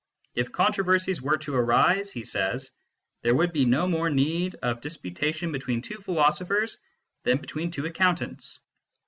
"If 0.41 0.51
controversies 0.51 1.21
were 1.21 1.37
to 1.37 1.53
arise," 1.53 2.11
he 2.11 2.23
says," 2.23 2.71
there 3.21 3.35
would 3.35 3.53
be 3.53 3.65
no 3.65 3.87
more 3.87 4.09
need 4.09 4.55
of 4.63 4.81
dis 4.81 4.97
putation 4.97 5.51
between 5.51 5.79
two 5.83 5.99
philosophers 5.99 6.81
than 7.21 7.37
between 7.37 7.69
two 7.69 7.85
accountants. 7.85 8.61